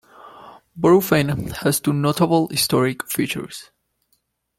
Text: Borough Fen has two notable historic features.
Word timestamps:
Borough 0.75 0.99
Fen 0.99 1.27
has 1.61 1.79
two 1.79 1.93
notable 1.93 2.47
historic 2.47 3.07
features. 3.07 3.69